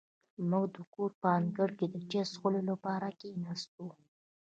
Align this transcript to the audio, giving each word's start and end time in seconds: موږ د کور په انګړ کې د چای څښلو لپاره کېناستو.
موږ 0.49 0.65
د 0.75 0.77
کور 0.93 1.11
په 1.21 1.27
انګړ 1.39 1.69
کې 1.77 1.85
د 1.93 1.95
چای 2.11 2.23
څښلو 2.31 2.61
لپاره 2.69 3.07
کېناستو. 3.19 3.85